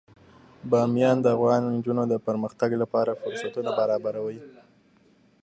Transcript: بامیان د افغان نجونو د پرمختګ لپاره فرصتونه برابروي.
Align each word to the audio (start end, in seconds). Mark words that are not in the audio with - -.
بامیان 0.69 1.17
د 1.21 1.27
افغان 1.37 1.61
نجونو 1.75 2.03
د 2.07 2.13
پرمختګ 2.27 2.69
لپاره 2.81 3.19
فرصتونه 3.21 3.69
برابروي. 3.79 4.39